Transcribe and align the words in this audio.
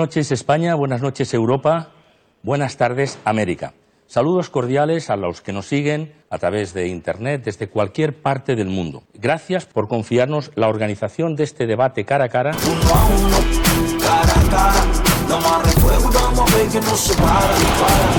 noches 0.00 0.32
España, 0.32 0.74
buenas 0.76 1.02
noches 1.02 1.34
Europa, 1.34 1.90
buenas 2.42 2.78
tardes 2.78 3.18
América. 3.26 3.74
Saludos 4.06 4.48
cordiales 4.48 5.10
a 5.10 5.16
los 5.16 5.42
que 5.42 5.52
nos 5.52 5.66
siguen 5.66 6.14
a 6.30 6.38
través 6.38 6.72
de 6.72 6.88
Internet 6.88 7.42
desde 7.44 7.68
cualquier 7.68 8.22
parte 8.22 8.56
del 8.56 8.68
mundo. 8.68 9.02
Gracias 9.12 9.66
por 9.66 9.88
confiarnos 9.88 10.52
la 10.54 10.68
organización 10.68 11.36
de 11.36 11.44
este 11.44 11.66
debate 11.66 12.06
cara 12.06 12.24
a 12.24 12.28
cara. 12.30 12.52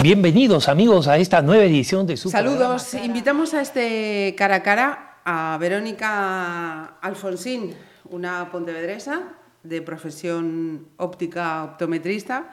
Bienvenidos 0.04 0.70
amigos 0.70 1.08
a 1.08 1.18
esta 1.18 1.42
nueva 1.42 1.64
edición 1.64 2.06
de 2.06 2.16
su 2.16 2.30
Saludos, 2.30 2.94
invitamos 2.94 3.56
a 3.56 3.62
este 3.62 4.36
cara 4.38 4.58
a 4.58 4.62
cara 4.62 5.18
a 5.26 5.58
Verónica 5.60 7.00
Alfonsín, 7.02 7.74
una 8.12 8.52
pontevedresa 8.52 9.41
de 9.64 9.82
profesión 9.82 10.88
óptica 10.98 11.64
optometrista 11.64 12.52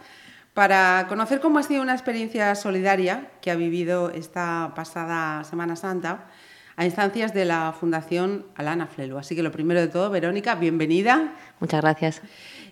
para 0.54 1.06
conocer 1.08 1.40
cómo 1.40 1.58
ha 1.58 1.62
sido 1.62 1.82
una 1.82 1.94
experiencia 1.94 2.54
solidaria 2.54 3.30
que 3.40 3.50
ha 3.50 3.54
vivido 3.54 4.10
esta 4.10 4.72
pasada 4.74 5.44
Semana 5.44 5.76
Santa 5.76 6.26
a 6.74 6.84
instancias 6.84 7.34
de 7.34 7.44
la 7.44 7.72
Fundación 7.78 8.46
Alana 8.56 8.86
Flelu. 8.86 9.18
Así 9.18 9.34
que 9.34 9.42
lo 9.42 9.52
primero 9.52 9.80
de 9.80 9.88
todo, 9.88 10.10
Verónica, 10.10 10.54
bienvenida. 10.54 11.34
Muchas 11.60 11.80
gracias. 11.80 12.22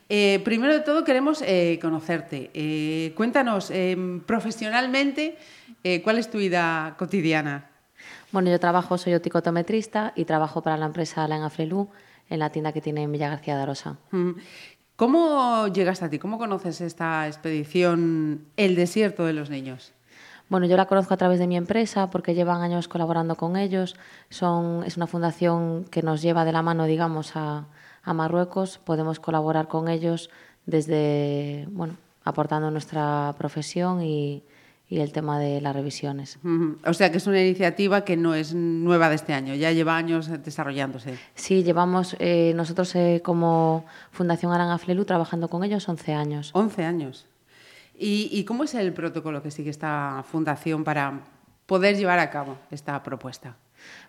Eh, 0.09 0.41
primero 0.45 0.73
de 0.73 0.81
todo 0.81 1.05
queremos 1.05 1.43
eh, 1.43 1.79
conocerte. 1.83 2.51
Eh, 2.55 3.13
cuéntanos 3.17 3.73
profesionalmente 4.27 5.37
cuál 6.03 6.19
es 6.19 6.31
tu 6.31 6.39
vida 6.39 6.95
cotidiana. 6.99 7.71
Bueno, 8.33 8.51
yo 8.51 8.59
trabajo, 8.59 8.99
soy 8.99 9.15
opticotometrista 9.15 10.13
y 10.17 10.25
trabajo 10.25 10.61
para 10.63 10.77
la 10.77 10.87
empresa 10.87 11.25
Alana 11.25 11.51
Flelu 11.51 11.89
en 12.29 12.39
la 12.39 12.51
tienda 12.51 12.73
que 12.73 12.81
tiene 12.81 13.03
en 13.03 13.13
Villa 13.13 13.29
García 13.29 13.57
de 13.57 13.63
Arosa. 13.63 13.99
Mm. 14.11 14.33
¿Cómo 14.97 15.69
llegaste 15.69 16.07
a 16.07 16.11
ti? 16.11 16.19
¿Cómo 16.19 16.39
conoces 16.39 16.81
esta 16.81 17.27
expedición 17.27 18.47
El 18.57 18.75
desierto 18.77 19.27
de 19.27 19.35
los 19.35 19.51
niños? 19.51 19.93
Bueno, 20.49 20.67
yo 20.67 20.77
la 20.77 20.87
conozco 20.87 21.13
a 21.13 21.17
través 21.17 21.39
de 21.39 21.47
mi 21.47 21.57
empresa 21.57 22.09
porque 22.11 22.35
llevan 22.35 22.63
años 22.63 22.89
colaborando 22.89 23.35
con 23.35 23.57
ellos. 23.57 23.97
Son, 24.31 24.85
es 24.85 24.97
una 24.97 25.07
fundación 25.07 25.85
que 25.85 26.03
nos 26.03 26.23
lleva 26.23 26.45
de 26.45 26.53
la 26.53 26.63
mano, 26.63 26.85
digamos, 26.85 27.37
a, 27.37 27.67
a 28.03 28.15
Marruecos. 28.15 28.79
Podemos 28.79 29.21
colaborar 29.21 29.69
con 29.69 29.89
ellos 29.89 30.31
desde, 30.65 31.67
bueno, 31.71 31.97
aportando 32.25 32.71
nuestra 32.71 33.35
profesión 33.37 34.03
y, 34.03 34.45
y 34.89 35.01
el 35.01 35.13
tema 35.13 35.39
de 35.39 35.61
las 35.61 35.75
revisiones. 35.75 36.39
O 36.85 36.95
sea 36.95 37.11
que 37.11 37.19
es 37.19 37.27
una 37.27 37.41
iniciativa 37.41 38.05
que 38.05 38.17
no 38.17 38.35
es 38.35 38.55
nueva 38.55 39.09
de 39.09 39.17
este 39.17 39.33
año, 39.33 39.55
ya 39.55 39.73
lleva 39.73 39.97
años 39.97 40.31
desarrollándose. 40.45 41.19
Sí, 41.35 41.65
llevamos 41.65 42.17
eh, 42.21 42.53
nosotros 42.55 42.95
eh, 42.95 43.21
como 43.25 43.85
Fundación 44.13 44.53
Aranga 44.53 44.79
Flelu 44.79 45.05
trabajando 45.05 45.49
con 45.49 45.65
ellos 45.65 45.89
11 45.89 46.13
años. 46.15 46.51
11 46.55 46.85
años. 46.85 47.27
¿Y, 47.99 48.45
cómo 48.45 48.65
es 48.65 48.75
el 48.75 48.93
protocolo 48.93 49.43
que 49.43 49.51
sigue 49.51 49.71
esta 49.71 50.23
fundación 50.31 50.85
para 50.85 51.21
poder 51.65 51.97
llevar 51.97 52.19
a 52.19 52.29
cabo 52.29 52.59
esta 52.71 53.03
propuesta? 53.03 53.57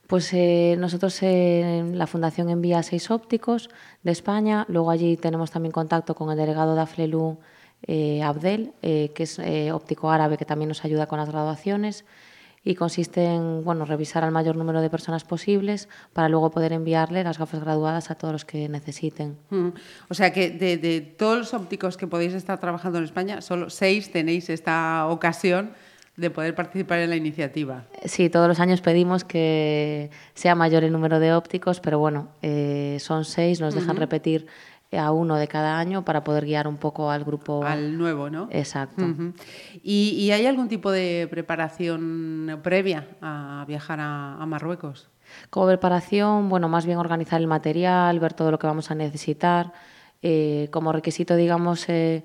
Pues 0.08 0.34
eh, 0.34 0.76
nosotros 0.78 1.22
en 1.24 1.98
la 1.98 2.06
Fundación 2.06 2.50
envía 2.50 2.84
seis 2.84 3.10
ópticos 3.10 3.70
de 4.04 4.12
España, 4.12 4.66
luego 4.68 4.92
allí 4.92 5.16
tenemos 5.16 5.52
también 5.52 5.72
contacto 5.72 6.16
con 6.16 6.30
el 6.32 6.38
delegado 6.38 6.76
de 6.76 6.82
Aflelu 6.82 7.38
eh, 7.84 8.22
Abdel, 8.24 8.74
eh, 8.82 9.12
que 9.14 9.24
es 9.24 9.40
eh, 9.40 9.72
óptico 9.72 10.10
árabe 10.10 10.38
que 10.38 10.46
también 10.46 10.68
nos 10.68 10.84
ayuda 10.84 11.08
con 11.08 11.20
las 11.20 11.30
graduaciones 11.30 12.06
y 12.64 12.76
consiste 12.76 13.24
en 13.24 13.64
bueno, 13.64 13.86
revisar 13.86 14.24
al 14.24 14.32
mayor 14.32 14.58
número 14.58 14.82
de 14.82 14.90
personas 14.90 15.24
posibles 15.24 15.88
para 16.12 16.28
luego 16.28 16.52
poder 16.52 16.74
enviarle 16.74 17.24
las 17.24 17.38
gafas 17.38 17.62
graduadas 17.62 18.12
a 18.12 18.16
todos 18.16 18.34
los 18.34 18.46
que 18.46 18.68
necesiten. 18.68 19.38
Mm. 19.52 19.70
O 20.10 20.14
sea 20.14 20.34
que 20.34 20.50
de, 20.50 20.78
de, 20.78 21.02
todos 21.02 21.38
los 21.38 21.54
ópticos 21.54 21.96
que 21.96 22.08
podéis 22.08 22.34
estar 22.34 22.60
trabajando 22.60 22.98
en 22.98 23.06
España, 23.06 23.42
solo 23.42 23.70
seis 23.70 24.12
tenéis 24.12 24.50
esta 24.50 25.08
ocasión 25.08 25.72
de 26.18 26.32
poder 26.32 26.56
participar 26.56 27.00
en 27.00 27.12
la 27.12 27.16
iniciativa. 27.16 27.86
Sí, 28.04 28.30
todos 28.30 28.48
los 28.48 28.60
años 28.60 28.82
pedimos 28.82 29.24
que 29.24 30.10
sea 30.34 30.56
mayor 30.56 30.84
el 30.84 30.92
número 30.92 31.20
de 31.20 31.32
ópticos, 31.32 31.80
pero 31.80 32.00
bueno, 32.00 32.30
son 32.98 33.24
seis, 33.24 33.62
nos 33.62 33.76
dejan 33.76 33.98
repetir 33.98 34.48
a 34.92 35.12
uno 35.12 35.36
de 35.36 35.48
cada 35.48 35.78
año 35.78 36.06
para 36.06 36.24
poder 36.24 36.46
guiar 36.46 36.68
un 36.68 36.78
poco 36.78 37.12
al 37.12 37.24
grupo. 37.24 37.64
Al 37.64 37.98
nuevo, 37.98 38.30
¿no? 38.30 38.48
Exacto. 38.52 39.06
¿Y, 39.84 40.32
hay 40.32 40.46
algún 40.46 40.70
tipo 40.70 40.92
de 40.92 41.28
preparación 41.30 42.60
previa 42.64 43.08
a 43.22 43.66
viajar 43.68 44.00
a, 44.02 44.46
Marruecos? 44.46 45.10
Como 45.50 45.68
preparación, 45.68 46.48
bueno, 46.48 46.70
más 46.70 46.86
bien 46.86 46.98
organizar 47.00 47.42
el 47.42 47.48
material, 47.48 48.18
ver 48.20 48.34
todo 48.34 48.50
lo 48.52 48.60
que 48.60 48.68
vamos 48.68 48.92
a 48.92 48.96
necesitar. 48.96 49.74
Eh, 50.22 50.70
como 50.72 50.94
requisito, 50.94 51.36
digamos, 51.36 51.90
eh, 51.90 52.24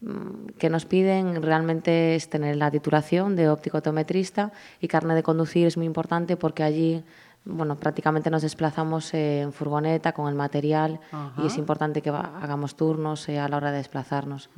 mm, 0.00 0.46
que 0.58 0.70
nos 0.70 0.86
piden 0.86 1.42
realmente 1.42 2.14
es 2.14 2.30
tener 2.30 2.56
la 2.56 2.70
titulación 2.70 3.34
de 3.34 3.48
óptico-tometrista 3.48 4.52
y 4.80 4.86
carne 4.86 5.14
de 5.16 5.24
conducir 5.24 5.66
es 5.66 5.76
muy 5.76 5.86
importante 5.86 6.36
porque 6.36 6.62
allí 6.62 7.04
bueno, 7.46 7.76
prácticamente 7.76 8.30
nos 8.30 8.42
desplazamos 8.42 9.12
en 9.12 9.52
furgoneta 9.52 10.12
con 10.12 10.28
el 10.28 10.34
material 10.34 11.00
y 11.42 11.46
es 11.46 11.58
importante 11.58 12.00
que 12.00 12.08
hagamos 12.08 12.74
turnos 12.74 13.28
eh, 13.28 13.38
a 13.38 13.48
la 13.48 13.58
hora 13.58 13.70
de 13.70 13.78
desplazarnos. 13.78 14.48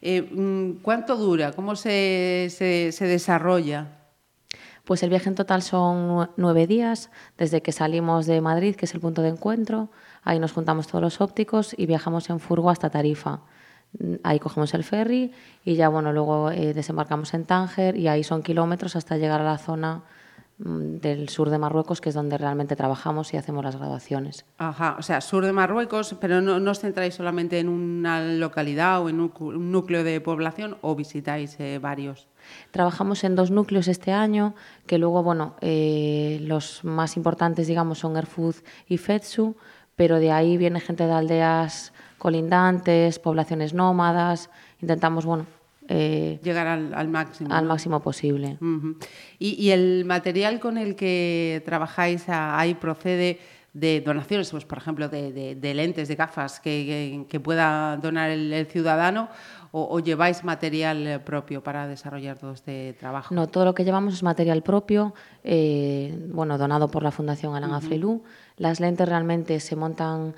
Eh, 0.00 0.22
mm, 0.22 0.82
¿Cuánto 0.82 1.16
dura? 1.16 1.52
¿Cómo 1.52 1.76
se, 1.76 2.48
se, 2.50 3.06
desarrolla? 3.06 3.98
Pues 4.84 5.02
el 5.02 5.10
viaje 5.10 5.28
en 5.28 5.34
total 5.34 5.60
son 5.62 6.30
nueve 6.36 6.66
días, 6.66 7.10
desde 7.36 7.60
que 7.60 7.72
salimos 7.72 8.26
de 8.26 8.40
Madrid, 8.40 8.74
que 8.74 8.86
es 8.86 8.94
el 8.94 9.00
punto 9.00 9.20
de 9.20 9.28
encuentro, 9.28 9.90
ahí 10.22 10.38
nos 10.38 10.52
juntamos 10.52 10.86
todos 10.86 11.02
los 11.02 11.20
ópticos 11.20 11.74
y 11.76 11.86
viajamos 11.86 12.30
en 12.30 12.40
furgo 12.40 12.70
hasta 12.70 12.88
Tarifa. 12.88 13.40
Mm, 13.98 14.14
ahí 14.22 14.38
cogemos 14.38 14.72
el 14.72 14.82
ferry 14.82 15.32
y 15.62 15.74
ya 15.74 15.90
bueno, 15.90 16.10
luego 16.14 16.50
eh, 16.50 16.72
desembarcamos 16.72 17.34
en 17.34 17.44
Tánger 17.44 17.96
y 17.96 18.08
ahí 18.08 18.24
son 18.24 18.42
kilómetros 18.42 18.96
hasta 18.96 19.18
llegar 19.18 19.42
a 19.42 19.44
la 19.44 19.58
zona 19.58 20.02
del 20.64 21.28
sur 21.28 21.50
de 21.50 21.58
Marruecos, 21.58 22.00
que 22.00 22.10
es 22.10 22.14
donde 22.14 22.38
realmente 22.38 22.76
trabajamos 22.76 23.34
y 23.34 23.36
hacemos 23.36 23.64
las 23.64 23.76
graduaciones. 23.76 24.44
Ajá, 24.58 24.96
o 24.98 25.02
sea, 25.02 25.20
sur 25.20 25.44
de 25.44 25.52
Marruecos, 25.52 26.14
pero 26.20 26.40
no, 26.40 26.60
no 26.60 26.70
os 26.70 26.78
centráis 26.78 27.14
solamente 27.14 27.58
en 27.58 27.68
una 27.68 28.22
localidad 28.22 29.02
o 29.02 29.08
en 29.08 29.20
un, 29.20 29.72
núcleo 29.72 30.04
de 30.04 30.20
población 30.20 30.76
o 30.80 30.94
visitáis 30.94 31.58
eh, 31.58 31.78
varios. 31.80 32.28
Trabajamos 32.70 33.24
en 33.24 33.34
dos 33.34 33.50
núcleos 33.50 33.88
este 33.88 34.12
año, 34.12 34.54
que 34.86 34.98
luego, 34.98 35.22
bueno, 35.22 35.56
eh, 35.60 36.38
los 36.42 36.84
más 36.84 37.16
importantes, 37.16 37.66
digamos, 37.66 37.98
son 37.98 38.16
Erfuz 38.16 38.62
y 38.86 38.98
Fetsu, 38.98 39.56
pero 39.96 40.20
de 40.20 40.30
ahí 40.30 40.56
viene 40.56 40.80
gente 40.80 41.06
de 41.06 41.12
aldeas 41.12 41.92
colindantes, 42.18 43.18
poblaciones 43.18 43.74
nómadas. 43.74 44.48
Intentamos, 44.80 45.26
bueno, 45.26 45.46
eh, 45.88 46.38
Llegar 46.42 46.66
al, 46.66 47.08
máximo. 47.08 47.52
Al 47.52 47.66
máximo 47.66 48.00
posible. 48.00 48.58
¿Y, 49.38 49.70
el 49.70 50.04
material 50.04 50.60
con 50.60 50.78
el 50.78 50.94
que 50.94 51.62
trabajáis 51.64 52.24
ahí 52.28 52.74
procede 52.74 53.38
de 53.72 54.00
donaciones, 54.00 54.50
pues, 54.50 54.64
por 54.64 54.78
ejemplo, 54.78 55.08
de, 55.08 55.72
lentes, 55.74 56.08
de 56.08 56.14
gafas 56.14 56.60
que, 56.60 57.40
pueda 57.42 57.96
donar 57.96 58.30
el, 58.30 58.66
ciudadano? 58.66 59.28
O, 59.72 59.98
lleváis 60.00 60.44
material 60.44 61.22
propio 61.24 61.62
para 61.62 61.88
desarrollar 61.88 62.38
todo 62.38 62.52
este 62.52 62.92
trabajo? 63.00 63.34
No, 63.34 63.46
todo 63.46 63.64
lo 63.64 63.74
que 63.74 63.84
llevamos 63.84 64.14
es 64.14 64.22
material 64.22 64.62
propio, 64.62 65.14
eh, 65.42 66.28
bueno, 66.28 66.58
donado 66.58 66.88
por 66.88 67.02
la 67.02 67.10
Fundación 67.10 67.54
Alan 67.54 67.72
uh 67.72 68.22
Las 68.62 68.78
lentes 68.78 69.08
realmente 69.08 69.58
se 69.58 69.74
montan, 69.74 70.36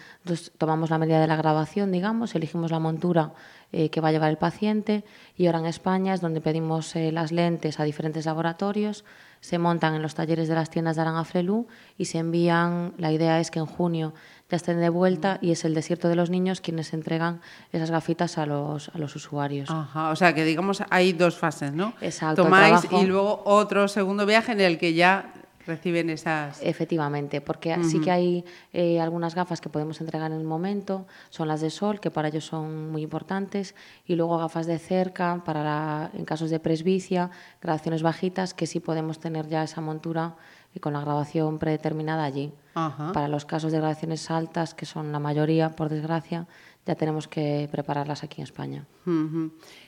tomamos 0.56 0.88
la 0.88 0.96
medida 0.96 1.20
de 1.20 1.26
la 1.26 1.36
grabación, 1.36 1.92
digamos, 1.92 2.34
elegimos 2.34 2.70
la 2.70 2.78
montura 2.78 3.32
eh, 3.70 3.90
que 3.90 4.00
va 4.00 4.08
a 4.08 4.12
llevar 4.12 4.30
el 4.30 4.38
paciente 4.38 5.04
y 5.36 5.44
ahora 5.44 5.58
en 5.58 5.66
España 5.66 6.14
es 6.14 6.22
donde 6.22 6.40
pedimos 6.40 6.96
eh, 6.96 7.12
las 7.12 7.32
lentes 7.32 7.80
a 7.80 7.84
diferentes 7.84 8.24
laboratorios, 8.24 9.04
se 9.40 9.58
montan 9.58 9.94
en 9.94 10.00
los 10.00 10.14
talleres 10.14 10.48
de 10.48 10.54
las 10.54 10.70
tiendas 10.70 10.96
de 10.96 11.02
Arangaflelú 11.02 11.66
y 11.98 12.06
se 12.06 12.16
envían, 12.16 12.94
la 12.96 13.12
idea 13.12 13.40
es 13.40 13.50
que 13.50 13.58
en 13.58 13.66
junio 13.66 14.14
ya 14.48 14.56
estén 14.56 14.80
de 14.80 14.88
vuelta 14.88 15.38
y 15.42 15.50
es 15.50 15.66
el 15.66 15.74
desierto 15.74 16.09
de 16.09 16.16
los 16.16 16.30
niños 16.30 16.62
quienes 16.62 16.94
entregan 16.94 17.42
esas 17.72 17.91
gafitas 17.91 18.38
a 18.38 18.47
los, 18.47 18.88
a 18.88 18.97
los 18.97 19.15
usuarios. 19.16 19.68
Ajá, 19.70 20.09
o 20.09 20.16
sea 20.16 20.34
que 20.34 20.47
digamos 20.47 20.82
hay 20.88 21.12
dos 21.12 21.36
fases, 21.36 21.74
¿no? 21.74 21.92
Exacto. 22.00 22.44
Tomáis 22.44 22.86
y 22.91 23.04
luego 23.04 23.42
otro 23.44 23.86
segundo 23.86 24.24
viaje 24.24 24.53
en 24.53 24.62
el 24.62 24.78
que 24.78 24.94
ya 24.94 25.30
reciben 25.66 26.11
esas. 26.11 26.61
Efectivamente, 26.63 27.41
porque 27.41 27.77
sí 27.84 28.01
que 28.01 28.11
hay 28.11 28.45
eh, 28.72 29.01
algunas 29.01 29.34
gafas 29.34 29.61
que 29.61 29.69
podemos 29.69 30.01
entregar 30.01 30.31
en 30.31 30.39
el 30.39 30.45
momento, 30.45 31.07
son 31.31 31.49
las 31.49 31.61
de 31.61 31.71
sol, 31.71 32.01
que 32.01 32.11
para 32.11 32.28
ellos 32.28 32.45
son 32.45 32.91
muy 32.91 33.03
importantes, 33.03 33.75
y 34.07 34.15
luego 34.15 34.39
gafas 34.39 34.66
de 34.66 34.78
cerca, 34.78 35.43
para 35.45 36.11
en 36.15 36.25
casos 36.25 36.51
de 36.51 36.61
presbicia, 36.61 37.31
grabaciones 37.61 38.03
bajitas, 38.03 38.55
que 38.55 38.66
sí 38.66 38.81
podemos 38.81 39.19
tener 39.19 39.49
ya 39.49 39.63
esa 39.63 39.81
montura 39.81 40.37
y 40.75 40.81
con 40.81 40.93
la 40.93 41.01
grabación 41.01 41.59
predeterminada 41.59 42.25
allí. 42.25 42.53
Para 42.75 43.28
los 43.28 43.45
casos 43.45 43.71
de 43.71 43.78
grabaciones 43.78 44.31
altas, 44.31 44.75
que 44.75 44.84
son 44.84 45.13
la 45.13 45.21
mayoría, 45.21 45.71
por 45.71 45.89
desgracia, 45.89 46.49
ya 46.84 46.95
tenemos 46.97 47.28
que 47.28 47.69
prepararlas 47.71 48.25
aquí 48.25 48.41
en 48.41 48.45
España. 48.45 48.84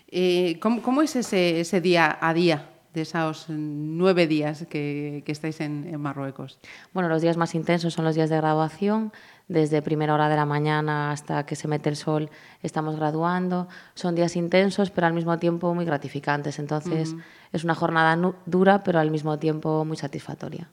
Eh, 0.08 0.58
¿cómo, 0.60 0.82
¿Cómo 0.82 1.02
es 1.02 1.16
ese, 1.16 1.60
ese 1.60 1.80
día 1.80 2.16
a 2.20 2.32
día? 2.32 2.75
De 2.96 3.02
esos 3.02 3.46
nueve 3.48 4.26
días 4.26 4.66
que, 4.68 5.22
estáis 5.26 5.60
en, 5.60 6.00
Marruecos? 6.00 6.58
Bueno, 6.94 7.08
los 7.08 7.20
días 7.22 7.36
más 7.36 7.54
intensos 7.54 7.92
son 7.92 8.04
los 8.04 8.14
días 8.14 8.30
de 8.30 8.36
graduación. 8.36 9.12
desde 9.48 9.80
primera 9.80 10.12
hora 10.14 10.28
de 10.28 10.34
la 10.34 10.46
mañana 10.46 11.12
hasta 11.12 11.46
que 11.46 11.54
se 11.54 11.68
mete 11.68 11.88
el 11.88 11.96
sol 11.96 12.30
estamos 12.62 12.96
graduando. 12.96 13.68
Son 13.94 14.14
días 14.16 14.34
intensos, 14.34 14.90
pero 14.90 15.06
al 15.06 15.12
mismo 15.12 15.38
tiempo 15.38 15.72
muy 15.74 15.84
gratificantes. 15.84 16.58
Entonces 16.58 17.14
es 17.52 17.64
una 17.64 17.74
jornada 17.74 18.34
dura, 18.46 18.82
pero 18.82 18.98
al 18.98 19.10
mismo 19.10 19.38
tiempo 19.38 19.84
muy 19.84 19.96
satisfactoria. 19.96 20.68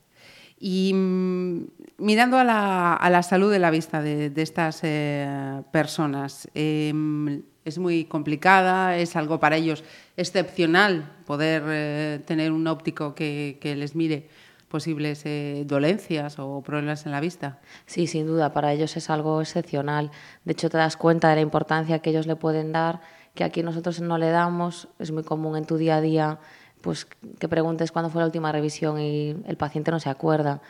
Y 0.58 0.94
mm, 0.94 1.68
mirando 1.98 2.38
a 2.38 2.46
la, 2.46 3.24
salud 3.24 3.52
de 3.52 3.60
la 3.60 3.70
vista 3.70 4.02
de, 4.02 4.32
estas 4.38 4.80
eh, 4.84 5.62
personas, 5.72 6.50
em, 6.56 7.44
es 7.66 7.78
muy 7.78 8.06
complicada, 8.06 8.98
es 8.98 9.16
algo 9.16 9.40
para 9.40 9.58
ellos 9.58 9.84
excepcional 10.18 11.12
poder 11.26 11.64
eh, 11.68 12.20
tener 12.26 12.52
un 12.52 12.68
óptico 12.68 13.16
que 13.16 13.76
les 13.78 13.96
mire 13.96 14.28
posibles 14.74 15.22
eh, 15.26 15.66
dolencias 15.68 16.40
o 16.40 16.64
problemas 16.64 17.06
en 17.06 17.12
la 17.12 17.20
vista. 17.20 17.60
Sí, 17.86 18.08
sin 18.08 18.26
duda, 18.26 18.54
para 18.54 18.74
ellos 18.74 18.98
es 18.98 19.12
algo 19.12 19.40
excepcional. 19.40 20.10
De 20.46 20.54
hecho, 20.54 20.68
te 20.68 20.80
das 20.80 20.98
cuenta 20.98 21.30
de 21.30 21.36
la 21.36 21.42
importancia 21.42 22.00
que 22.00 22.10
ellos 22.10 22.26
le 22.26 22.36
pueden 22.36 22.72
dar, 22.72 23.00
que 23.36 23.44
aquí 23.44 23.62
nosotros 23.62 24.02
no 24.02 24.18
le 24.18 24.32
damos. 24.32 24.88
Es 24.98 25.12
muy 25.12 25.22
común 25.22 25.58
en 25.58 25.66
tu 25.66 25.78
día 25.78 25.98
a 25.98 26.02
día 26.02 26.40
pues 26.82 27.06
que 27.40 27.48
preguntes 27.48 27.92
cuándo 27.92 28.10
fue 28.10 28.22
la 28.22 28.26
última 28.26 28.52
revisión 28.52 29.00
y 29.00 29.38
el 29.46 29.58
paciente 29.58 29.92
no 29.92 30.00
se 30.00 30.10
acuerda. 30.10 30.62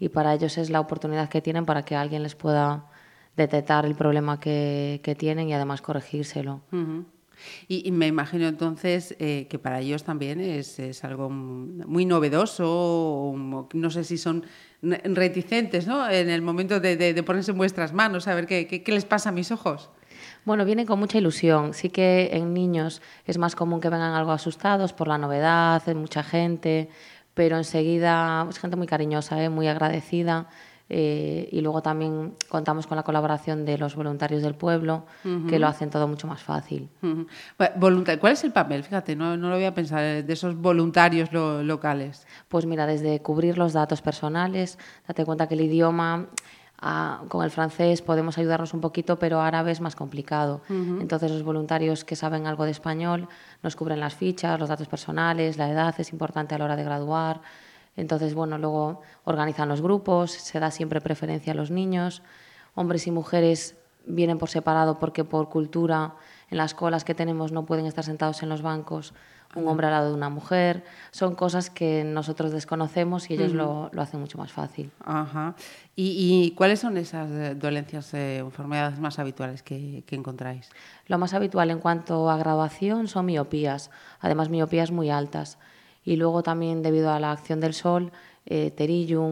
Y 0.00 0.08
para 0.08 0.34
ellos 0.34 0.58
es 0.58 0.68
la 0.68 0.80
oportunidad 0.80 1.28
que 1.28 1.40
tienen 1.40 1.64
para 1.64 1.82
que 1.82 1.94
alguien 1.94 2.24
les 2.24 2.34
pueda 2.34 2.90
detectar 3.36 3.86
el 3.86 3.94
problema 3.94 4.38
que, 4.40 5.00
que 5.02 5.14
tienen 5.14 5.48
y 5.48 5.54
además 5.54 5.82
corregírselo. 5.82 6.62
Y, 7.68 7.90
me 7.92 8.06
imagino 8.06 8.46
entonces 8.46 9.16
eh, 9.18 9.46
que 9.48 9.58
para 9.58 9.80
ellos 9.80 10.04
también 10.04 10.40
es, 10.40 11.04
algo 11.04 11.30
muy 11.30 12.04
novedoso, 12.04 13.34
no 13.72 13.90
sé 13.90 14.04
si 14.04 14.18
son 14.18 14.44
reticentes 14.82 15.86
¿no? 15.86 16.08
en 16.08 16.28
el 16.28 16.42
momento 16.42 16.80
de, 16.80 17.22
ponerse 17.24 17.52
en 17.52 17.58
vuestras 17.58 17.92
manos, 17.92 18.28
a 18.28 18.34
ver 18.34 18.46
qué, 18.46 18.82
les 18.86 19.04
pasa 19.04 19.30
a 19.30 19.32
mis 19.32 19.50
ojos. 19.50 19.90
Bueno, 20.44 20.64
vienen 20.64 20.86
con 20.86 20.98
mucha 20.98 21.18
ilusión. 21.18 21.72
Sí 21.72 21.88
que 21.88 22.30
en 22.32 22.52
niños 22.52 23.00
es 23.26 23.38
más 23.38 23.54
común 23.54 23.80
que 23.80 23.88
vengan 23.88 24.14
algo 24.14 24.32
asustados 24.32 24.92
por 24.92 25.08
la 25.08 25.18
novedad, 25.18 25.82
hay 25.86 25.94
mucha 25.94 26.22
gente, 26.22 26.88
pero 27.34 27.56
enseguida 27.56 28.46
es 28.48 28.58
gente 28.58 28.76
muy 28.76 28.86
cariñosa, 28.86 29.42
¿eh? 29.42 29.48
muy 29.48 29.68
agradecida. 29.68 30.48
Eh, 30.94 31.48
y 31.50 31.62
luego 31.62 31.80
también 31.80 32.34
contamos 32.50 32.86
con 32.86 32.96
la 32.96 33.02
colaboración 33.02 33.64
de 33.64 33.78
los 33.78 33.96
voluntarios 33.96 34.42
del 34.42 34.54
pueblo, 34.54 35.06
que 35.48 35.58
lo 35.58 35.66
hacen 35.66 35.88
todo 35.88 36.06
mucho 36.06 36.26
más 36.26 36.42
fácil. 36.42 36.90
¿Cuál 37.56 38.32
es 38.34 38.44
el 38.44 38.52
papel? 38.52 38.84
Fíjate, 38.84 39.16
no, 39.16 39.34
no 39.38 39.48
lo 39.48 39.54
voy 39.54 39.64
a 39.64 39.72
pensar, 39.72 40.04
eh, 40.04 40.22
de 40.22 40.32
esos 40.34 40.54
voluntarios 40.54 41.32
locales. 41.32 42.26
Pues 42.48 42.66
mira, 42.66 42.86
desde 42.86 43.22
cubrir 43.22 43.56
los 43.56 43.72
datos 43.72 44.02
personales, 44.02 44.78
date 45.08 45.24
cuenta 45.24 45.48
que 45.48 45.54
el 45.54 45.62
idioma... 45.62 46.26
Ah, 46.84 47.22
con 47.28 47.44
el 47.44 47.52
francés 47.52 48.02
podemos 48.02 48.38
ayudarnos 48.38 48.74
un 48.74 48.80
poquito, 48.80 49.16
pero 49.16 49.40
árabe 49.40 49.70
es 49.70 49.80
más 49.80 49.94
complicado. 49.94 50.62
Entonces 50.68 51.30
los 51.30 51.44
voluntarios 51.44 52.04
que 52.04 52.16
saben 52.16 52.48
algo 52.48 52.64
de 52.64 52.72
español 52.72 53.28
nos 53.62 53.76
cubren 53.76 54.00
las 54.00 54.16
fichas, 54.16 54.58
los 54.58 54.68
datos 54.68 54.88
personales, 54.88 55.58
la 55.58 55.70
edad 55.70 55.94
es 55.98 56.10
importante 56.12 56.56
a 56.56 56.58
la 56.58 56.64
hora 56.64 56.74
de 56.74 56.82
graduar, 56.82 57.40
entonces, 57.96 58.34
bueno, 58.34 58.58
luego 58.58 59.02
organizan 59.24 59.68
los 59.68 59.82
grupos, 59.82 60.32
se 60.32 60.60
da 60.60 60.70
siempre 60.70 61.00
preferencia 61.00 61.52
a 61.52 61.56
los 61.56 61.70
niños. 61.70 62.22
Hombres 62.74 63.06
y 63.06 63.10
mujeres 63.10 63.76
vienen 64.06 64.38
por 64.38 64.48
separado 64.48 64.98
porque 64.98 65.24
por 65.24 65.48
cultura 65.48 66.14
en 66.50 66.58
las 66.58 66.74
colas 66.74 67.04
que 67.04 67.14
tenemos 67.14 67.52
no 67.52 67.66
pueden 67.66 67.86
estar 67.86 68.04
sentados 68.04 68.42
en 68.42 68.48
los 68.48 68.62
bancos 68.62 69.14
un 69.54 69.68
hombre 69.68 69.86
al 69.86 69.92
lado 69.92 70.08
de 70.08 70.14
una 70.14 70.28
mujer. 70.28 70.84
Son 71.10 71.34
cosas 71.34 71.70
que 71.70 72.04
nosotros 72.04 72.52
desconocemos 72.52 73.30
y 73.30 73.34
ellos 73.34 73.52
lo, 73.52 73.90
hacen 73.98 74.20
mucho 74.20 74.38
más 74.38 74.52
fácil. 74.52 74.90
Ajá. 75.04 75.54
¿Y, 75.94 76.52
cuáles 76.56 76.80
son 76.80 76.96
esas 76.96 77.30
eh, 77.30 77.54
dolencias 77.54 78.14
eh, 78.14 78.38
enfermedades 78.38 78.98
más 78.98 79.18
habituales 79.18 79.62
que, 79.62 80.04
que, 80.06 80.16
encontráis? 80.16 80.70
Lo 81.06 81.18
más 81.18 81.34
habitual 81.34 81.70
en 81.70 81.80
cuanto 81.80 82.30
a 82.30 82.36
graduación 82.36 83.08
son 83.08 83.26
miopías, 83.26 83.90
además 84.20 84.48
miopías 84.48 84.90
muy 84.90 85.10
altas 85.10 85.58
y 86.04 86.16
luego 86.16 86.42
también 86.42 86.82
debido 86.82 87.10
a 87.10 87.20
la 87.20 87.32
acción 87.32 87.60
del 87.60 87.74
sol, 87.74 88.12
eh, 88.46 88.72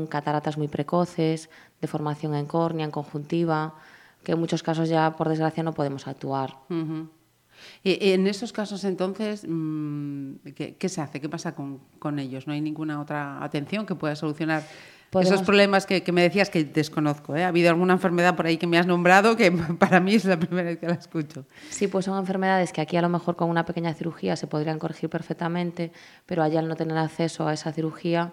cataratas 0.08 0.56
muy 0.56 0.68
precoces, 0.68 1.50
deformación 1.80 2.34
en 2.34 2.46
córnea, 2.46 2.84
en 2.84 2.90
conjuntiva, 2.90 3.74
que 4.22 4.32
en 4.32 4.38
muchos 4.38 4.62
casos 4.62 4.88
ya 4.88 5.16
por 5.16 5.28
desgracia 5.28 5.62
no 5.62 5.72
podemos 5.72 6.06
actuar. 6.06 6.56
y, 7.82 8.12
en 8.12 8.26
esos 8.26 8.52
casos 8.52 8.84
entonces, 8.84 9.44
mm, 9.48 10.34
¿qué, 10.54 10.88
se 10.88 11.00
hace? 11.00 11.20
¿Qué 11.20 11.28
pasa 11.28 11.54
con, 11.54 11.80
con 11.98 12.18
ellos? 12.18 12.46
¿No 12.46 12.52
hay 12.52 12.60
ninguna 12.60 13.00
otra 13.00 13.42
atención 13.42 13.86
que 13.86 13.94
pueda 13.94 14.14
solucionar 14.14 14.62
esos 15.18 15.42
problemas 15.42 15.86
que, 15.86 16.12
me 16.12 16.22
decías 16.22 16.50
que 16.50 16.64
desconozco. 16.64 17.34
¿eh? 17.34 17.44
¿Ha 17.44 17.48
habido 17.48 17.70
alguna 17.70 17.94
enfermedad 17.94 18.36
por 18.36 18.46
ahí 18.46 18.58
que 18.58 18.66
me 18.66 18.78
has 18.78 18.86
nombrado 18.86 19.36
que 19.36 19.50
para 19.78 20.00
mí 20.00 20.14
es 20.14 20.24
la 20.24 20.38
primera 20.38 20.68
vez 20.68 20.78
que 20.78 20.86
la 20.86 20.94
escucho? 20.94 21.46
Sí, 21.70 21.88
pues 21.88 22.04
son 22.04 22.18
enfermedades 22.18 22.72
que 22.72 22.80
aquí 22.80 22.96
a 22.96 23.02
lo 23.02 23.08
mejor 23.08 23.36
con 23.36 23.50
una 23.50 23.64
pequeña 23.64 23.92
cirugía 23.94 24.36
se 24.36 24.46
podrían 24.46 24.78
corregir 24.78 25.10
perfectamente, 25.10 25.92
pero 26.26 26.42
allá 26.42 26.60
al 26.60 26.68
no 26.68 26.76
tener 26.76 26.96
acceso 26.96 27.48
a 27.48 27.52
esa 27.52 27.72
cirugía 27.72 28.32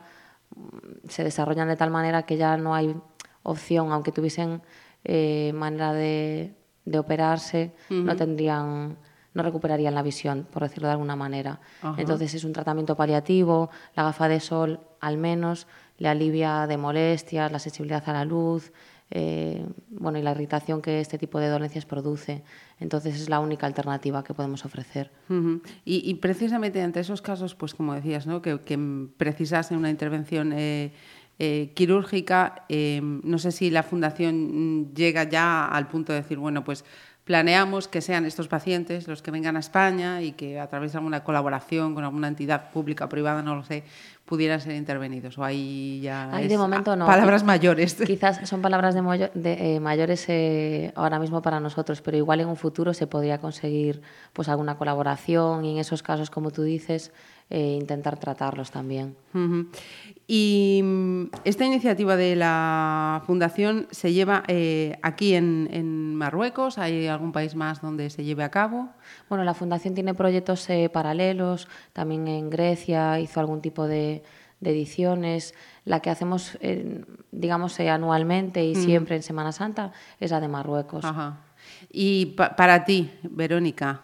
mm, 0.56 1.10
se 1.10 1.24
desarrollan 1.24 1.68
de 1.68 1.76
tal 1.76 1.90
manera 1.90 2.24
que 2.24 2.38
ya 2.38 2.58
no 2.58 2.76
hay 2.76 2.96
opción, 3.42 3.92
aunque 3.92 4.12
tuviesen 4.12 4.62
eh, 5.04 5.52
manera 5.56 5.94
de, 5.94 6.54
operarse, 6.94 7.74
no 7.90 8.16
tendrían 8.16 8.98
no 9.38 9.44
recuperarían 9.44 9.94
la 9.94 10.02
visión, 10.02 10.48
por 10.52 10.64
decirlo 10.64 10.88
de 10.88 10.94
alguna 10.94 11.16
manera. 11.16 11.60
Entonces 11.98 12.34
es 12.34 12.44
un 12.44 12.54
tratamiento 12.54 12.96
paliativo, 12.96 13.70
la 13.96 14.04
gafa 14.04 14.28
de 14.28 14.40
sol 14.40 14.80
al 15.00 15.18
menos 15.18 15.68
le 15.98 16.08
alivia 16.08 16.68
de 16.68 16.78
molestias, 16.78 17.52
la 17.52 17.60
sensibilidad 17.60 18.04
a 18.08 18.14
la 18.14 18.26
luz, 18.26 18.72
eh, 19.10 19.66
bueno, 19.90 20.20
y 20.20 20.22
la 20.22 20.32
irritación 20.32 20.82
que 20.82 21.00
este 21.00 21.18
tipo 21.18 21.40
de 21.40 21.48
dolencias 21.48 21.86
produce. 21.86 22.44
Entonces 22.80 23.16
es 23.16 23.30
la 23.30 23.40
única 23.40 23.66
alternativa 23.66 24.24
que 24.24 24.34
podemos 24.34 24.66
ofrecer. 24.66 25.12
y, 25.86 26.14
precisamente 26.16 26.82
ante 26.82 27.00
esos 27.00 27.22
casos, 27.22 27.56
pues 27.56 27.74
como 27.74 27.94
decías, 27.94 28.28
¿no? 28.28 28.42
que, 28.42 28.60
que 28.62 28.76
una 28.78 29.90
intervención 29.90 30.54
eh, 30.54 30.92
eh, 31.40 31.72
quirúrgica, 31.76 32.66
no 33.02 33.38
sé 33.38 33.52
si 33.52 33.70
la 33.70 33.84
fundación 33.84 34.94
llega 34.94 35.24
ya 35.24 35.66
al 35.68 35.88
punto 35.88 36.12
de 36.12 36.22
decir, 36.22 36.38
bueno, 36.38 36.64
pues 36.64 36.84
planeamos 37.28 37.90
que 37.90 38.00
sean 38.00 38.26
estos 38.26 38.48
pacientes 38.48 39.06
los 39.06 39.22
que 39.22 39.32
vengan 39.32 39.58
a 39.58 39.60
España 39.60 40.22
y 40.22 40.32
que 40.32 40.62
a 40.62 40.68
través 40.68 40.94
de 40.94 40.98
alguna 40.98 41.26
colaboración 41.26 41.94
con 41.94 42.06
alguna 42.06 42.30
entidad 42.30 42.72
pública 42.72 43.04
o 43.06 43.10
privada, 43.10 43.44
no 43.44 43.54
lo 43.54 43.64
sé, 43.64 43.84
pudieran 44.24 44.62
ser 44.62 44.76
intervenidos. 44.76 45.38
O 45.38 45.44
ahí 45.44 46.00
ya 46.02 46.34
ahí 46.34 46.48
de 46.48 46.58
momento 46.58 46.96
no. 46.96 47.06
palabras 47.06 47.44
mayores. 47.44 47.96
Quizás 48.08 48.48
son 48.48 48.62
palabras 48.62 48.96
de, 48.96 49.02
eh, 49.44 49.80
mayores 49.82 50.24
eh, 50.30 50.94
ahora 50.96 51.20
mismo 51.20 51.42
para 51.42 51.60
nosotros, 51.60 52.02
pero 52.02 52.16
igual 52.16 52.40
en 52.40 52.48
un 52.48 52.56
futuro 52.56 52.94
se 52.94 53.08
podría 53.08 53.40
conseguir 53.40 54.02
pues 54.32 54.48
alguna 54.48 54.78
colaboración 54.78 55.66
y 55.66 55.74
en 55.74 55.78
esos 55.80 56.04
casos, 56.04 56.30
como 56.30 56.52
tú 56.52 56.64
dices, 56.64 57.12
eh, 57.50 57.78
intentar 57.80 58.20
tratarlos 58.20 58.72
también. 58.72 59.16
Y 60.28 60.82
mm, 60.84 61.24
esta 61.46 61.64
iniciativa 61.64 62.18
de 62.18 62.36
la 62.36 63.24
Fundación 63.26 63.88
se 63.90 64.12
lleva 64.12 64.44
eh, 64.50 65.00
aquí 65.02 65.34
en, 65.34 66.14
Marruecos, 66.16 66.78
¿hay 66.78 67.08
algún 67.08 67.32
país 67.32 67.56
más 67.56 67.82
donde 67.82 68.10
se 68.10 68.26
lleve 68.26 68.44
a 68.44 68.52
cabo? 68.52 68.90
Bueno, 69.30 69.46
la 69.46 69.54
Fundación 69.54 69.94
tiene 69.94 70.14
proyectos 70.14 70.70
eh, 70.70 70.90
paralelos, 70.92 71.70
también 71.94 72.28
en 72.28 72.50
Grecia 72.50 73.18
hizo 73.22 73.40
algún 73.40 73.62
tipo 73.62 73.88
de, 73.88 74.24
ediciones. 74.60 75.54
La 75.86 76.02
que 76.02 76.10
hacemos, 76.10 76.58
digamos, 77.32 77.80
anualmente 77.80 78.66
y 78.66 78.76
siempre 78.76 79.16
en 79.16 79.24
Semana 79.24 79.54
Santa 79.54 79.94
es 80.20 80.32
la 80.32 80.42
de 80.42 80.48
Marruecos. 80.50 81.06
Y 81.90 82.36
para 82.36 82.84
ti, 82.84 83.12
Verónica, 83.22 84.02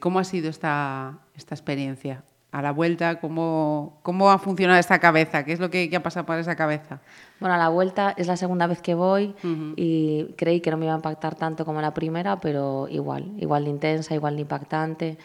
¿cómo 0.00 0.18
ha 0.18 0.24
sido 0.24 0.50
esta, 0.50 1.20
esta 1.36 1.54
experiencia? 1.54 2.24
A 2.52 2.62
la 2.62 2.72
vuelta, 2.72 3.20
¿cómo, 3.20 3.98
¿cómo 4.02 4.30
ha 4.30 4.38
funcionado 4.38 4.78
esta 4.78 4.98
cabeza? 4.98 5.44
¿Qué 5.44 5.52
es 5.52 5.60
lo 5.60 5.68
que, 5.68 5.90
ha 5.94 6.02
pasado 6.02 6.24
por 6.24 6.38
esa 6.38 6.56
cabeza? 6.56 7.00
Bueno, 7.38 7.54
a 7.54 7.58
la 7.58 7.68
vuelta 7.68 8.14
es 8.16 8.28
la 8.28 8.36
segunda 8.36 8.66
vez 8.66 8.80
que 8.80 8.94
voy 8.94 9.34
y 9.76 10.32
creí 10.36 10.60
que 10.60 10.70
no 10.70 10.78
me 10.78 10.86
iba 10.86 10.94
a 10.94 10.96
impactar 10.96 11.34
tanto 11.34 11.64
como 11.66 11.82
la 11.82 11.92
primera, 11.92 12.40
pero 12.40 12.88
igual, 12.88 13.32
igual 13.38 13.64
de 13.64 13.70
intensa, 13.70 14.14
igual 14.14 14.36
de 14.36 14.42
impactante. 14.42 15.18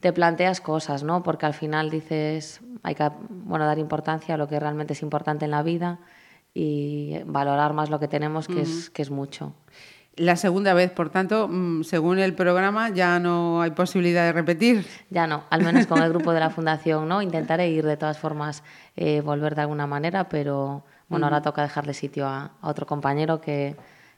Te 0.00 0.12
planteas 0.12 0.60
cosas, 0.60 1.02
¿no? 1.02 1.22
Porque 1.22 1.46
al 1.46 1.54
final 1.54 1.88
dices, 1.88 2.60
hay 2.82 2.94
que 2.94 3.10
bueno, 3.30 3.64
dar 3.64 3.78
importancia 3.78 4.34
a 4.34 4.38
lo 4.38 4.46
que 4.46 4.60
realmente 4.60 4.92
es 4.92 5.02
importante 5.02 5.46
en 5.46 5.52
la 5.52 5.62
vida 5.62 6.00
y 6.52 7.18
valorar 7.24 7.72
más 7.72 7.90
lo 7.90 8.00
que 8.00 8.08
tenemos, 8.08 8.48
que, 8.48 8.62
es, 8.62 8.90
que 8.90 9.02
es 9.02 9.10
mucho. 9.10 9.54
La 10.16 10.36
segunda 10.36 10.72
vez, 10.72 10.90
por 10.90 11.10
tanto, 11.10 11.46
mm, 11.46 11.84
según 11.84 12.18
el 12.18 12.34
programa, 12.34 12.88
ya 12.88 13.18
no 13.18 13.60
hay 13.60 13.72
posibilidad 13.72 14.24
de 14.24 14.32
repetir. 14.32 14.86
Ya 15.10 15.26
no, 15.26 15.44
al 15.50 15.62
menos 15.62 15.86
con 15.86 16.02
el 16.02 16.08
grupo 16.08 16.32
de 16.32 16.40
la 16.40 16.48
Fundación, 16.48 17.06
¿no? 17.06 17.20
Intentaré 17.20 17.68
ir 17.68 17.84
de 17.84 17.98
todas 17.98 18.18
formas, 18.18 18.62
eh, 18.96 19.20
volver 19.20 19.54
de 19.54 19.60
alguna 19.60 19.86
manera, 19.86 20.30
pero 20.30 20.84
bueno, 21.08 21.26
ahora 21.26 21.42
toca 21.42 21.60
dejarle 21.60 21.92
sitio 21.92 22.26
a, 22.26 22.52
otro 22.62 22.86
compañero 22.86 23.42
que, 23.42 23.76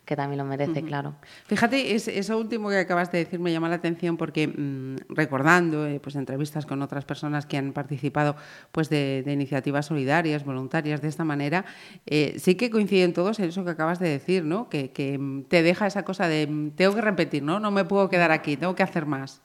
que 0.08 0.16
también 0.16 0.38
lo 0.38 0.44
merece, 0.46 0.82
claro. 0.82 1.16
Fíjate, 1.44 1.94
eso 1.94 2.38
último 2.38 2.70
que 2.70 2.78
acabas 2.78 3.12
de 3.12 3.18
decir 3.18 3.38
me 3.40 3.52
llama 3.52 3.68
la 3.68 3.74
atención 3.74 4.16
porque 4.16 4.48
mm, 4.48 5.12
recordando 5.14 5.86
eh, 5.86 6.00
pues 6.00 6.16
entrevistas 6.16 6.64
con 6.64 6.80
otras 6.80 7.04
personas 7.04 7.44
que 7.44 7.58
han 7.58 7.74
participado 7.74 8.34
pues 8.72 8.88
de, 8.88 9.22
iniciativas 9.26 9.84
solidarias, 9.84 10.46
voluntarias 10.46 11.02
de 11.02 11.08
esta 11.08 11.24
manera, 11.24 11.66
eh, 12.06 12.36
sí 12.38 12.54
que 12.54 12.70
coinciden 12.70 13.12
todos 13.12 13.38
en 13.38 13.50
eso 13.50 13.66
que 13.66 13.72
acabas 13.72 13.98
de 13.98 14.08
decir, 14.08 14.44
¿no? 14.44 14.70
Que, 14.70 14.92
que 14.92 15.20
te 15.48 15.62
deja 15.62 15.86
esa 15.86 16.04
cosa 16.04 16.26
de 16.26 16.46
mm, 16.46 16.70
tengo 16.70 16.94
que 16.94 17.02
repetir, 17.02 17.42
¿no? 17.42 17.60
No 17.60 17.70
me 17.70 17.84
puedo 17.84 18.08
quedar 18.08 18.30
aquí, 18.30 18.56
tengo 18.56 18.74
que 18.74 18.84
hacer 18.84 19.04
más. 19.04 19.42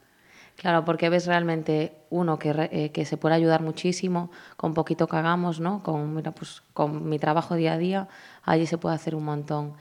Claro, 0.55 0.85
porque 0.85 1.09
ves 1.09 1.25
realmente 1.25 1.93
uno 2.09 2.39
que, 2.39 2.69
eh, 2.71 2.91
que, 2.93 3.03
se 3.03 3.17
puede 3.17 3.35
ayudar 3.35 3.61
muchísimo 3.61 4.31
con 4.55 4.73
poquito 4.73 5.07
que 5.07 5.17
hagamos, 5.17 5.59
¿no? 5.59 5.83
Con, 5.83 6.15
mira, 6.15 6.31
pues, 6.31 6.63
con 6.73 7.09
mi 7.09 7.19
trabajo 7.19 7.55
día 7.55 7.73
a 7.73 7.77
día, 7.77 8.07
allí 8.43 8.65
se 8.65 8.77
puede 8.77 8.95
hacer 8.95 9.13
un 9.13 9.25
montón. 9.25 9.73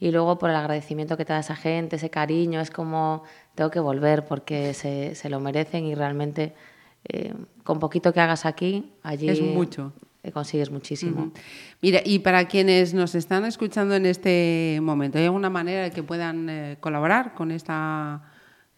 Y 0.00 0.10
luego 0.10 0.38
por 0.38 0.50
el 0.50 0.56
agradecimiento 0.56 1.16
que 1.16 1.24
te 1.24 1.32
da 1.32 1.40
esa 1.40 1.54
gente, 1.54 1.96
ese 1.96 2.10
cariño, 2.10 2.60
es 2.60 2.70
como 2.70 3.22
tengo 3.54 3.70
que 3.70 3.80
volver 3.80 4.24
porque 4.24 4.74
se, 4.74 5.14
se 5.14 5.28
lo 5.28 5.38
merecen 5.40 5.84
y 5.84 5.94
realmente 5.94 6.54
eh, 7.04 7.34
con 7.62 7.78
poquito 7.78 8.12
que 8.12 8.20
hagas 8.20 8.46
aquí, 8.46 8.92
allí 9.02 9.28
es 9.28 9.40
mucho. 9.40 9.92
Eh, 10.22 10.32
consigues 10.32 10.70
muchísimo. 10.70 11.32
Mira, 11.80 12.00
y 12.04 12.18
para 12.18 12.46
quienes 12.48 12.92
nos 12.92 13.14
están 13.14 13.44
escuchando 13.44 13.94
en 13.94 14.04
este 14.04 14.78
momento, 14.82 15.18
¿hay 15.18 15.26
alguna 15.26 15.48
manera 15.48 15.82
de 15.82 15.90
que 15.92 16.02
puedan 16.02 16.76
colaborar 16.80 17.34
con 17.34 17.50
esta 17.50 18.22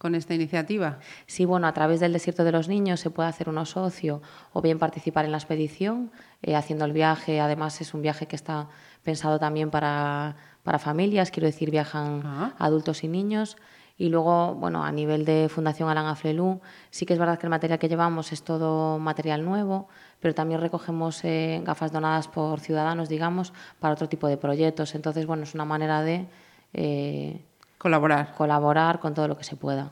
con 0.03 0.17
esta 0.17 0.35
iniciativa? 0.35 0.99
Sí, 1.27 1.45
bueno, 1.45 1.69
a 1.69 1.73
través 1.73 2.01
del 2.01 2.13
Desierto 2.13 2.43
de 2.43 2.51
los 2.51 2.67
Niños 2.69 2.99
se 2.99 3.11
puede 3.11 3.29
hacer 3.29 3.49
uno 3.49 3.65
socio 3.65 4.21
o 4.53 4.61
bien 4.61 4.81
participar 4.81 5.25
en 5.25 5.31
la 5.31 5.39
expedición, 5.39 6.11
eh, 6.43 6.57
haciendo 6.57 6.85
el 6.85 6.93
viaje. 6.93 7.39
Además, 7.39 7.81
es 7.81 7.95
un 7.95 8.03
viaje 8.03 8.27
que 8.27 8.35
está 8.35 8.69
pensado 9.03 9.39
también 9.39 9.71
para, 9.71 10.37
para 10.63 10.79
familias, 10.79 11.31
quiero 11.31 11.47
decir, 11.47 11.71
viajan 11.71 12.23
ah. 12.25 12.55
adultos 12.59 13.05
y 13.05 13.09
niños. 13.09 13.57
Y 13.99 14.09
luego, 14.09 14.55
bueno, 14.55 14.85
a 14.85 14.91
nivel 14.91 15.25
de 15.25 15.49
Fundación 15.49 15.89
Alan 15.89 16.07
Aflelú, 16.07 16.61
sí 16.91 17.07
que 17.07 17.13
es 17.13 17.19
verdad 17.19 17.39
que 17.39 17.47
el 17.47 17.51
material 17.51 17.79
que 17.79 17.89
llevamos 17.89 18.33
es 18.33 18.43
todo 18.43 18.99
material 18.99 19.45
nuevo, 19.45 19.89
pero 20.19 20.35
también 20.35 20.61
recogemos 20.61 21.23
eh, 21.25 21.61
gafas 21.65 21.93
donadas 21.93 22.27
por 22.27 22.59
ciudadanos, 22.61 23.09
digamos, 23.09 23.53
para 23.79 23.95
otro 23.95 24.09
tipo 24.09 24.27
de 24.29 24.39
proyectos. 24.39 24.95
Entonces, 24.95 25.27
bueno, 25.27 25.45
es 25.45 25.55
una 25.55 25.65
manera 25.65 26.03
de 26.03 26.27
eh, 26.73 27.45
Colaborar. 27.83 28.33
Colaborar 28.37 29.01
con 29.01 29.13
todo 29.13 29.27
lo 29.27 29.37
que 29.37 29.43
se 29.43 29.57
pueda. 29.57 29.91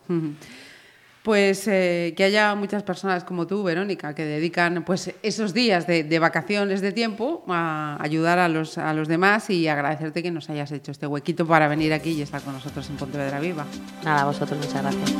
Pues 1.22 1.68
eh, 1.68 2.14
que 2.16 2.24
haya 2.24 2.54
muchas 2.54 2.82
personas 2.82 3.24
como 3.24 3.46
tú, 3.46 3.62
Verónica, 3.62 4.14
que 4.14 4.24
dedican 4.24 4.82
pues 4.84 5.12
esos 5.22 5.52
días 5.52 5.86
de, 5.86 6.18
vacaciones 6.18 6.80
de 6.80 6.92
tiempo 6.92 7.44
a 7.46 7.98
ayudar 8.00 8.38
a 8.38 8.48
los, 8.48 8.78
a 8.78 8.94
los 8.94 9.06
demás 9.06 9.50
y 9.50 9.68
agradecerte 9.68 10.22
que 10.22 10.30
nos 10.30 10.48
hayas 10.48 10.72
hecho 10.72 10.90
este 10.90 11.06
huequito 11.06 11.46
para 11.46 11.68
venir 11.68 11.92
aquí 11.92 12.12
y 12.12 12.22
estar 12.22 12.40
con 12.40 12.54
nosotros 12.54 12.88
en 12.88 12.96
Pontevedra 12.96 13.38
Viva. 13.38 13.66
Nada, 14.02 14.22
a 14.22 14.24
vosotros 14.24 14.58
muchas 14.58 14.82
gracias. 14.82 15.10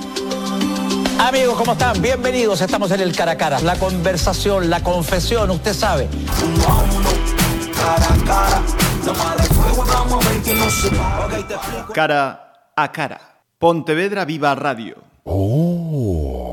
Amigos, 1.19 1.59
¿cómo 1.59 1.73
están? 1.73 2.01
Bienvenidos. 2.01 2.63
Estamos 2.63 2.91
en 2.93 3.01
el 3.01 3.15
cara 3.15 3.33
a 3.33 3.37
cara. 3.37 3.61
La 3.61 3.77
conversación, 3.77 4.71
la 4.71 4.83
confesión, 4.83 5.51
usted 5.51 5.75
sabe. 5.75 6.09
Cara 11.93 12.73
a 12.75 12.91
cara. 12.91 13.21
Pontevedra 13.59 14.25
Viva 14.25 14.55
Radio. 14.55 15.10
哦。 15.25 16.50